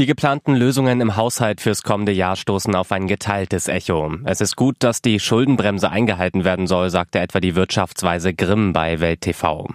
[0.00, 4.12] Die geplanten Lösungen im Haushalt fürs kommende Jahr stoßen auf ein geteiltes Echo.
[4.24, 8.98] Es ist gut, dass die Schuldenbremse eingehalten werden soll, sagte etwa die Wirtschaftsweise Grimm bei
[8.98, 9.68] Welt TV.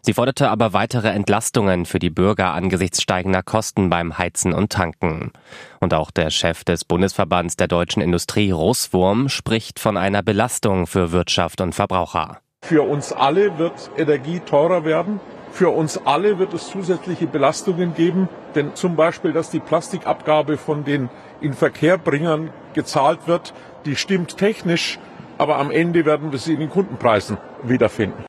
[0.00, 5.32] Sie forderte aber weitere Entlastungen für die Bürger angesichts steigender Kosten beim Heizen und Tanken.
[5.78, 11.12] Und auch der Chef des Bundesverbands der deutschen Industrie, Russwurm, spricht von einer Belastung für
[11.12, 12.40] Wirtschaft und Verbraucher.
[12.62, 15.20] Für uns alle wird Energie teurer werden.
[15.56, 20.84] Für uns alle wird es zusätzliche Belastungen geben, denn zum Beispiel, dass die Plastikabgabe von
[20.84, 21.08] den
[21.40, 23.54] Inverkehrbringern gezahlt wird,
[23.86, 24.98] die stimmt technisch,
[25.38, 28.26] aber am Ende werden wir sie in den Kundenpreisen wiederfinden.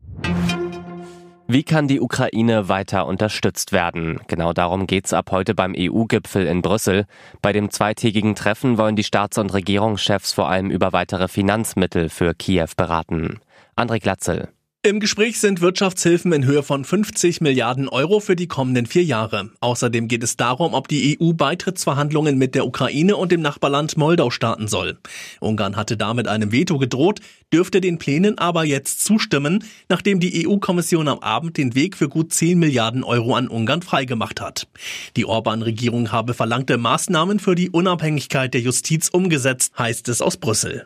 [1.48, 4.22] Wie kann die Ukraine weiter unterstützt werden?
[4.28, 7.08] Genau darum geht's ab heute beim EU-Gipfel in Brüssel.
[7.42, 12.34] Bei dem zweitägigen Treffen wollen die Staats- und Regierungschefs vor allem über weitere Finanzmittel für
[12.34, 13.42] Kiew beraten.
[13.76, 14.48] André Glatzel.
[14.88, 19.50] Im Gespräch sind Wirtschaftshilfen in Höhe von 50 Milliarden Euro für die kommenden vier Jahre.
[19.60, 24.30] Außerdem geht es darum, ob die EU Beitrittsverhandlungen mit der Ukraine und dem Nachbarland Moldau
[24.30, 24.98] starten soll.
[25.42, 27.20] Ungarn hatte damit einem Veto gedroht,
[27.52, 32.32] dürfte den Plänen aber jetzt zustimmen, nachdem die EU-Kommission am Abend den Weg für gut
[32.32, 34.70] 10 Milliarden Euro an Ungarn freigemacht hat.
[35.18, 40.86] Die Orban-Regierung habe verlangte Maßnahmen für die Unabhängigkeit der Justiz umgesetzt, heißt es aus Brüssel.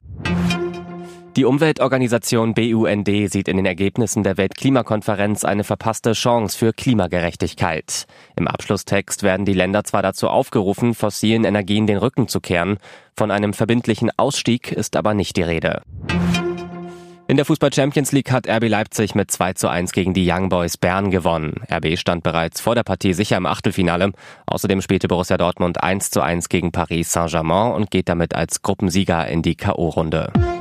[1.37, 8.05] Die Umweltorganisation BUND sieht in den Ergebnissen der Weltklimakonferenz eine verpasste Chance für Klimagerechtigkeit.
[8.35, 12.79] Im Abschlusstext werden die Länder zwar dazu aufgerufen, fossilen Energien den Rücken zu kehren,
[13.15, 15.83] von einem verbindlichen Ausstieg ist aber nicht die Rede.
[17.29, 20.49] In der Fußball Champions League hat RB Leipzig mit 2 zu 1 gegen die Young
[20.49, 21.61] Boys Bern gewonnen.
[21.71, 24.11] RB stand bereits vor der Partie sicher im Achtelfinale.
[24.47, 29.27] Außerdem spielte Borussia Dortmund 1 zu 1 gegen Paris Saint-Germain und geht damit als Gruppensieger
[29.27, 30.60] in die K.O.-Runde.